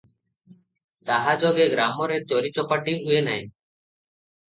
[1.09, 3.43] ତାହା ଯୋଗେ ଗ୍ରାମରେ ଚୋରି ଚପାଟି ହୁଏ ନାହିଁ।